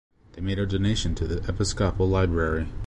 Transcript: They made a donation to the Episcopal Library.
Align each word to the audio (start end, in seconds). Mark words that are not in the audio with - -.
They 0.33 0.41
made 0.41 0.57
a 0.57 0.65
donation 0.65 1.13
to 1.13 1.27
the 1.27 1.47
Episcopal 1.47 2.09
Library. 2.09 2.65